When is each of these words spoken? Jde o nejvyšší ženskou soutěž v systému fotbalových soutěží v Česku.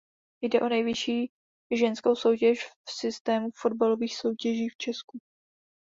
Jde 0.41 0.61
o 0.61 0.69
nejvyšší 0.69 1.31
ženskou 1.79 2.15
soutěž 2.15 2.65
v 2.67 2.91
systému 2.99 3.49
fotbalových 3.53 4.15
soutěží 4.15 4.69
v 4.69 4.77
Česku. 4.77 5.19